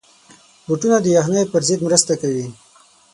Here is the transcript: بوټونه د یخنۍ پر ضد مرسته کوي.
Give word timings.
بوټونه 0.67 0.97
د 1.01 1.07
یخنۍ 1.17 1.43
پر 1.51 1.61
ضد 1.67 1.79
مرسته 1.87 2.13
کوي. 2.21 2.47